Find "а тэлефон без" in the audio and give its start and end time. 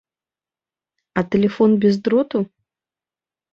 1.19-1.95